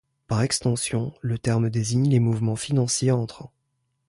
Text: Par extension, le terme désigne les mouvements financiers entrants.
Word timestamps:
Par 0.25 0.41
extension, 0.41 1.13
le 1.21 1.37
terme 1.37 1.69
désigne 1.69 2.09
les 2.09 2.19
mouvements 2.19 2.55
financiers 2.55 3.11
entrants. 3.11 3.51